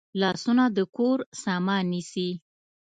لاسونه 0.21 0.63
د 0.75 0.79
کور 0.95 1.19
سامان 1.43 1.83
نیسي 1.91 2.29